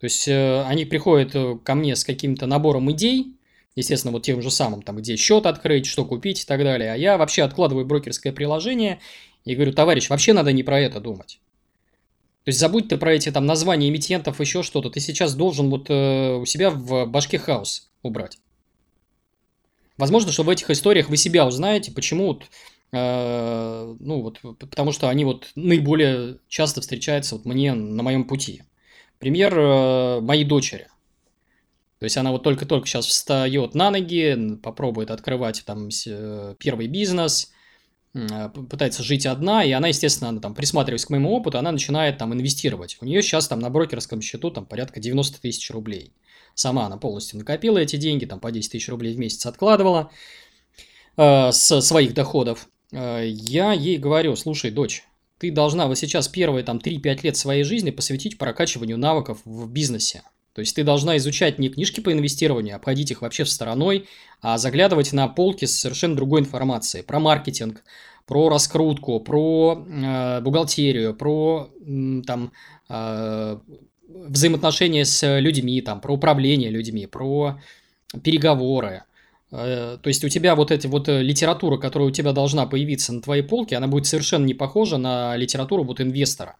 [0.00, 3.36] То есть, э, они приходят ко мне с каким-то набором идей,
[3.76, 6.92] естественно, вот тем же самым, там, где счет открыть, что купить и так далее.
[6.92, 8.98] А я вообще откладываю брокерское приложение
[9.44, 11.38] и говорю, товарищ, вообще надо не про это думать.
[12.44, 14.90] То есть забудь ты про эти там названия эмитентов, еще что-то.
[14.90, 18.38] Ты сейчас должен вот э, у себя в башке хаос убрать.
[19.96, 22.44] Возможно, что в этих историях вы себя узнаете, почему вот,
[22.92, 28.62] э, ну вот, потому что они вот наиболее часто встречаются вот мне на моем пути.
[29.20, 30.88] Пример э, моей дочери.
[32.00, 37.52] То есть она вот только-только сейчас встает на ноги, попробует открывать там э, первый бизнес,
[38.12, 42.34] пытается жить одна, и она, естественно, она, там, присматриваясь к моему опыту, она начинает там
[42.34, 42.98] инвестировать.
[43.00, 46.12] У нее сейчас там на брокерском счету там порядка 90 тысяч рублей.
[46.54, 50.10] Сама она полностью накопила эти деньги, там по 10 тысяч рублей в месяц откладывала
[51.16, 52.68] э, с своих доходов.
[52.92, 55.04] Э, я ей говорю, слушай, дочь,
[55.38, 60.22] ты должна вот сейчас первые там 3-5 лет своей жизни посвятить прокачиванию навыков в бизнесе.
[60.54, 64.06] То есть ты должна изучать не книжки по инвестированию, обходить их вообще в стороной,
[64.40, 67.82] а заглядывать на полки с совершенно другой информацией про маркетинг,
[68.26, 72.52] про раскрутку, про э, бухгалтерию, про э, там
[72.88, 73.58] э,
[74.08, 77.60] взаимоотношения с людьми, там, про управление людьми, про
[78.22, 79.04] переговоры.
[79.50, 83.12] Э, то есть у тебя вот эти вот э, литература, которая у тебя должна появиться
[83.12, 86.56] на твоей полке, она будет совершенно не похожа на литературу вот инвестора.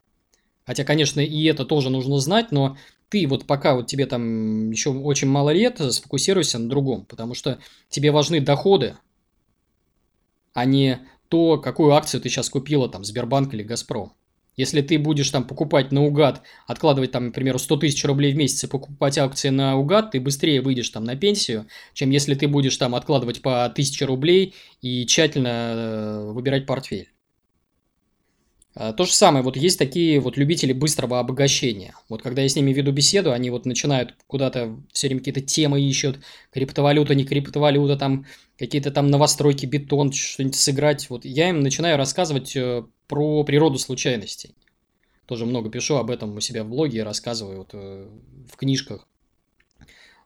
[0.65, 2.77] Хотя, конечно, и это тоже нужно знать, но
[3.13, 7.59] ты вот пока вот тебе там еще очень мало лет, сфокусируйся на другом, потому что
[7.87, 8.97] тебе важны доходы,
[10.53, 10.99] а не
[11.29, 14.13] то, какую акцию ты сейчас купила, там, Сбербанк или Газпром.
[14.57, 18.67] Если ты будешь там покупать наугад, откладывать там, например, 100 тысяч рублей в месяц и
[18.67, 23.43] покупать акции наугад, ты быстрее выйдешь там на пенсию, чем если ты будешь там откладывать
[23.43, 27.12] по 1000 рублей и тщательно э, выбирать портфель.
[28.75, 31.93] А, то же самое, вот есть такие вот любители быстрого обогащения.
[32.09, 35.81] Вот когда я с ними веду беседу, они вот начинают куда-то все время какие-то темы
[35.81, 36.19] ищут,
[36.51, 38.25] криптовалюта, не криптовалюта, там
[38.57, 41.09] какие-то там новостройки, бетон, что-нибудь сыграть.
[41.09, 44.55] Вот я им начинаю рассказывать э, про природу случайностей.
[45.27, 48.07] Тоже много пишу об этом у себя в блоге, рассказываю вот, э,
[48.51, 49.07] в книжках.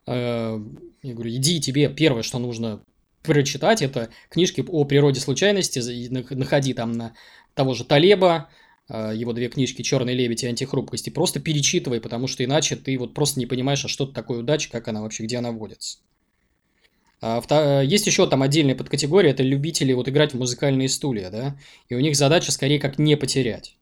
[0.06, 0.58] Э,
[1.02, 2.82] я говорю, иди, тебе первое, что нужно
[3.22, 7.14] прочитать, это книжки о природе случайности, находи там на
[7.58, 8.48] того же Талеба,
[8.88, 12.96] э, его две книжки «Черный лебедь» и «Антихрупкость», и просто перечитывай, потому что иначе ты
[12.96, 15.98] вот просто не понимаешь, а что это такое удача, как она вообще, где она водится.
[17.20, 21.56] А, э, есть еще там отдельная подкатегория, это любители вот играть в музыкальные стулья, да,
[21.88, 23.76] и у них задача скорее как не потерять.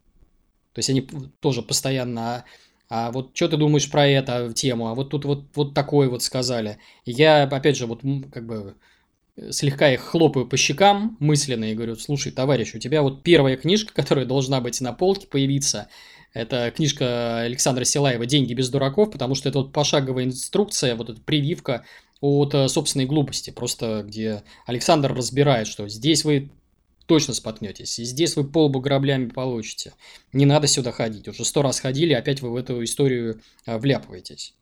[0.73, 1.07] То есть они
[1.41, 2.45] тоже постоянно,
[2.89, 6.09] а, а вот что ты думаешь про эту тему, а вот тут вот, вот такое
[6.09, 6.79] вот сказали.
[7.05, 8.01] Я, опять же, вот
[8.33, 8.75] как бы
[9.51, 13.92] слегка их хлопаю по щекам мысленно и говорю, слушай, товарищ, у тебя вот первая книжка,
[13.92, 15.88] которая должна быть на полке появиться,
[16.33, 21.20] Это книжка Александра Силаева «Деньги без дураков», потому что это вот пошаговая инструкция, вот эта
[21.20, 21.85] прививка
[22.20, 26.51] от э, собственной глупости, просто где Александр разбирает, что здесь вы
[27.07, 29.92] точно споткнетесь, и здесь вы полбу граблями получите.
[30.33, 34.55] Не надо сюда ходить, уже сто раз ходили, опять вы в эту историю э, вляпываетесь.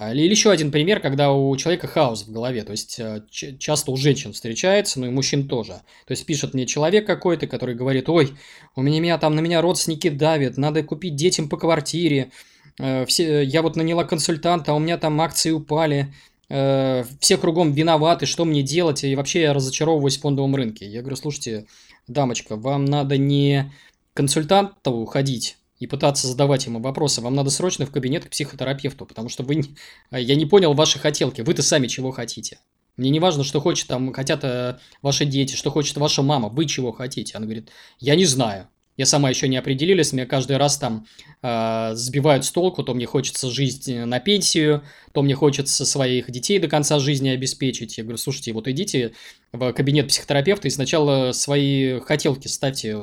[0.00, 3.90] А, или еще один пример, когда у человека хаос в голове, то есть э, часто
[3.90, 5.72] у женщин встречается, но и мужчин тоже.
[6.06, 8.32] То есть пишет мне человек какой-то, который говорит, ой,
[8.76, 12.30] у меня, меня там на меня родственники давят, надо купить детям по квартире,
[12.78, 16.14] э, все, я вот наняла консультанта, а у меня там акции упали,
[16.48, 20.86] э, все кругом виноваты, что мне делать, и вообще я разочаровываюсь в фондовом рынке.
[20.86, 21.66] Я говорю, слушайте,
[22.06, 23.72] дамочка, вам надо не
[24.14, 29.28] консультанту ходить, и пытаться задавать ему вопросы, вам надо срочно в кабинет к психотерапевту, потому
[29.28, 29.62] что вы...
[30.10, 32.58] Я не понял ваши хотелки, вы-то сами чего хотите.
[32.96, 36.66] Мне не важно, что хочет там, хотят э, ваши дети, что хочет ваша мама, вы
[36.66, 37.36] чего хотите.
[37.36, 38.68] Она говорит, я не знаю.
[38.96, 41.06] Я сама еще не определилась, меня каждый раз там
[41.40, 46.58] э, сбивают с толку, то мне хочется жить на пенсию, то мне хочется своих детей
[46.58, 47.96] до конца жизни обеспечить.
[47.96, 49.12] Я говорю, слушайте, вот идите
[49.52, 52.98] в кабинет психотерапевта и сначала свои хотелки ставьте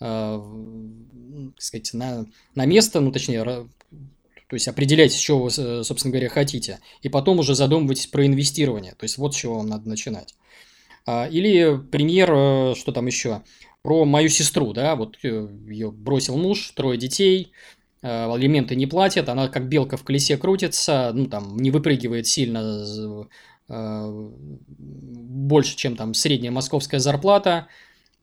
[0.00, 0.42] э,
[1.54, 6.78] так сказать, на, на место, ну, точнее, то есть определяйте, что вы, собственно говоря, хотите,
[7.02, 8.92] и потом уже задумывайтесь про инвестирование.
[8.92, 10.34] То есть вот с чего вам надо начинать.
[11.04, 13.42] А, или пример, э, что там еще,
[13.82, 17.52] про мою сестру, да, вот э, ее бросил муж, трое детей,
[18.02, 23.26] э, алименты не платят, она как белка в колесе крутится, ну, там, не выпрыгивает сильно
[23.68, 27.66] больше, чем там средняя московская зарплата,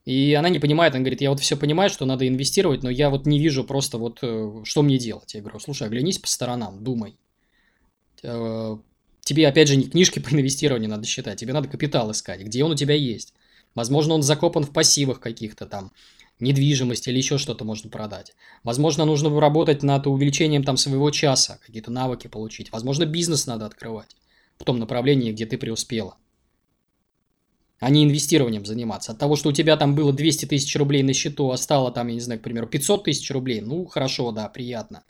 [0.06, 3.10] и она не понимает, она говорит, я вот все понимаю, что надо инвестировать, но я
[3.10, 5.34] вот не вижу просто вот, э, что мне делать.
[5.34, 7.16] Я говорю, слушай, оглянись по сторонам, думай.
[8.22, 8.78] Э,
[9.22, 12.72] тебе, опять же, не книжки по инвестированию надо считать, тебе надо капитал искать, где он
[12.72, 13.34] у тебя есть.
[13.76, 15.94] Возможно, он закопан в пассивах каких-то там,
[16.40, 18.34] недвижимость или еще что-то можно продать.
[18.64, 22.72] Возможно, нужно работать над увеличением там своего часа, какие-то навыки получить.
[22.74, 24.16] Возможно, бизнес надо открывать
[24.58, 26.18] в том направлении, где ты преуспела
[27.84, 29.12] а не инвестированием заниматься.
[29.12, 32.08] От того, что у тебя там было 200 тысяч рублей на счету, а стало там,
[32.08, 35.04] я не знаю, к примеру, 500 тысяч рублей, ну, хорошо, да, приятно.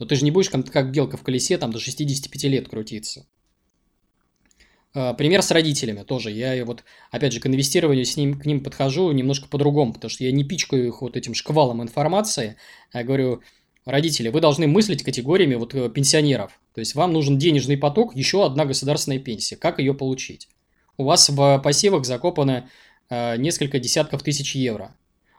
[0.00, 3.24] Но ты же не будешь как, как белка в колесе там до 65 лет крутиться.
[4.94, 6.32] А, пример с родителями тоже.
[6.32, 10.24] Я вот, опять же, к инвестированию с ним, к ним подхожу немножко по-другому, потому что
[10.24, 12.56] я не пичкаю их вот этим шквалом информации.
[12.92, 13.42] Я говорю,
[13.84, 16.60] родители, вы должны мыслить категориями вот э, пенсионеров.
[16.74, 19.54] То есть вам нужен денежный поток, еще одна государственная пенсия.
[19.54, 20.48] Как ее получить?
[20.96, 22.68] У вас в пассивах закопано
[23.08, 24.94] э, несколько десятков тысяч евро.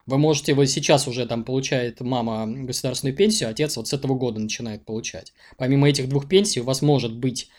[0.06, 4.40] Вы можете, вот сейчас уже там получает мама государственную пенсию, отец вот с этого года
[4.40, 5.34] начинает получать.
[5.58, 7.50] Помимо этих двух пенсий у вас может быть,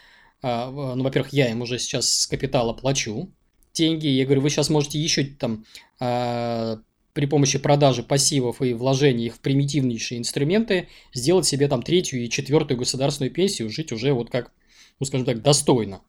[0.43, 3.31] э, ну, во-первых, я им уже сейчас с капитала плачу
[3.75, 5.65] деньги, я говорю, вы сейчас можете еще там
[6.01, 6.77] э,
[7.13, 12.31] при помощи продажи пассивов и вложений их в примитивнейшие инструменты сделать себе там третью и
[12.31, 14.53] четвертую государственную пенсию, жить уже вот как,
[15.01, 16.01] ну, скажем так, достойно.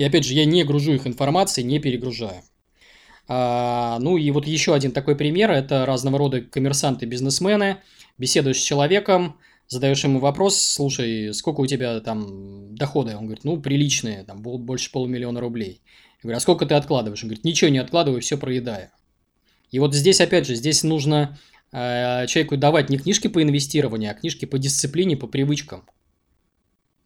[0.00, 2.40] И опять же, я не гружу их информацией, не перегружаю.
[3.28, 5.50] А, ну и вот еще один такой пример.
[5.50, 7.76] Это разного рода коммерсанты, бизнесмены.
[8.16, 9.36] Беседуешь с человеком,
[9.68, 13.14] задаешь ему вопрос, слушай, сколько у тебя там дохода?
[13.18, 15.82] Он говорит, ну, приличные, там, больше полумиллиона рублей.
[15.84, 17.22] Я говорю, а сколько ты откладываешь?
[17.22, 18.88] Он говорит, ничего не откладываю, все проедаю.
[19.70, 21.38] И вот здесь, опять же, здесь нужно
[21.72, 25.84] э, человеку давать не книжки по инвестированию, а книжки по дисциплине, по привычкам.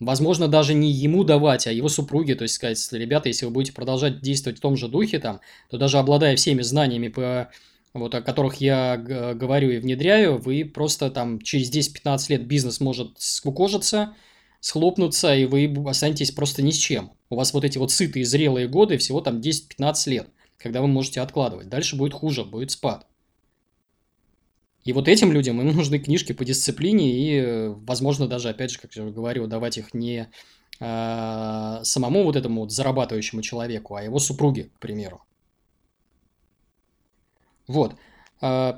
[0.01, 3.73] Возможно, даже не ему давать, а его супруге, то есть сказать, ребята, если вы будете
[3.73, 7.51] продолжать действовать в том же духе, там, то даже обладая всеми знаниями, по,
[7.95, 13.13] вот, о которых я говорю и внедряю, вы просто там через 10-15 лет бизнес может
[13.19, 14.15] скукожиться,
[14.59, 17.13] схлопнуться, и вы останетесь просто ни с чем.
[17.31, 20.29] У вас вот эти вот сытые, зрелые годы, всего там 10-15 лет,
[20.59, 21.69] когда вы можете откладывать.
[21.69, 23.07] Дальше будет хуже, будет спад.
[24.85, 28.95] И вот этим людям им нужны книжки по дисциплине и, возможно, даже, опять же, как
[28.95, 30.29] я говорю, давать их не
[30.79, 35.23] э, самому вот этому вот зарабатывающему человеку, а его супруге, к примеру.
[37.67, 37.97] Вот.
[38.43, 38.75] Э,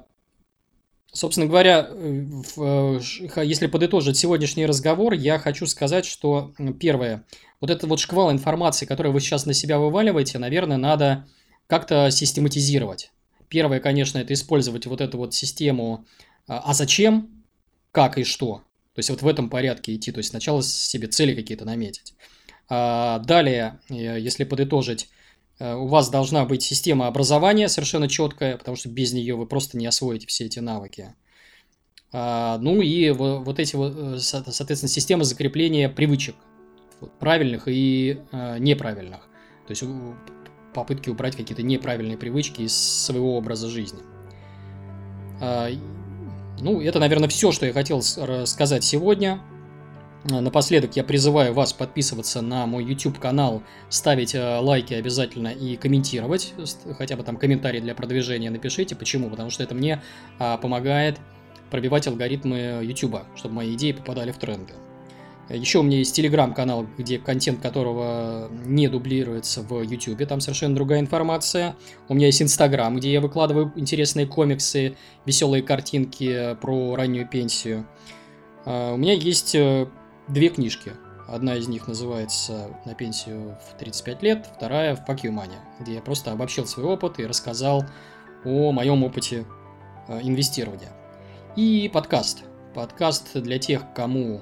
[1.12, 3.00] собственно говоря, в,
[3.42, 7.24] если подытожить сегодняшний разговор, я хочу сказать, что первое,
[7.60, 11.26] вот этот вот шквал информации, который вы сейчас на себя вываливаете, наверное, надо
[11.66, 13.10] как-то систематизировать.
[13.48, 16.06] Первое, конечно, это использовать вот эту вот систему
[16.46, 17.44] а, «а зачем?»,
[17.92, 18.62] «как» и «что?».
[18.96, 20.10] То есть вот в этом порядке идти.
[20.10, 22.14] То есть сначала себе цели какие-то наметить.
[22.68, 25.10] А далее, э, если подытожить,
[25.58, 29.76] э, у вас должна быть система образования совершенно четкая, потому что без нее вы просто
[29.76, 31.14] не освоите все эти навыки.
[32.10, 36.34] А, ну и вот эти вот, э, соответственно, система закрепления привычек,
[37.18, 38.18] правильных и
[38.58, 39.28] неправильных.
[39.66, 39.82] То есть
[40.76, 43.98] попытки убрать какие-то неправильные привычки из своего образа жизни.
[46.60, 49.40] Ну, это, наверное, все, что я хотел сказать сегодня.
[50.24, 56.52] Напоследок я призываю вас подписываться на мой YouTube канал, ставить э, лайки обязательно и комментировать,
[56.98, 58.96] хотя бы там комментарий для продвижения напишите.
[58.96, 59.30] Почему?
[59.30, 60.02] Потому что это мне
[60.40, 61.20] а, помогает
[61.70, 64.72] пробивать алгоритмы YouTube, чтобы мои идеи попадали в тренды.
[65.48, 70.98] Еще у меня есть телеграм-канал, где контент которого не дублируется в YouTube, там совершенно другая
[70.98, 71.76] информация.
[72.08, 77.86] У меня есть инстаграм, где я выкладываю интересные комиксы, веселые картинки про раннюю пенсию.
[78.64, 79.86] А, у меня есть э,
[80.26, 80.92] две книжки.
[81.28, 85.94] Одна из них называется «На пенсию в 35 лет», вторая в «Fuck you money», где
[85.94, 87.84] я просто обобщил свой опыт и рассказал
[88.44, 89.44] о моем опыте
[90.08, 90.90] э, инвестирования.
[91.54, 92.42] И подкаст.
[92.74, 94.40] Подкаст для тех, кому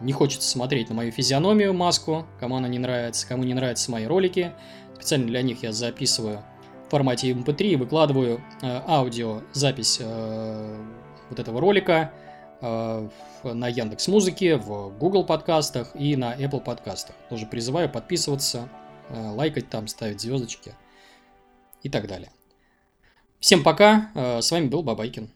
[0.00, 4.06] не хочется смотреть на мою физиономию, маску, кому она не нравится, кому не нравятся мои
[4.06, 4.52] ролики.
[4.94, 6.42] Специально для них я записываю
[6.86, 10.84] в формате MP3 и выкладываю э, аудиозапись э,
[11.30, 12.12] вот этого ролика
[12.60, 13.08] э,
[13.44, 17.16] на Яндекс Музыке, в Google подкастах и на Apple подкастах.
[17.30, 18.68] Тоже призываю подписываться,
[19.08, 20.74] э, лайкать там, ставить звездочки
[21.82, 22.30] и так далее.
[23.40, 25.30] Всем пока, э, с вами был Бабайкин.